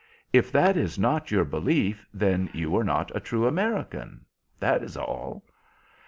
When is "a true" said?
3.15-3.45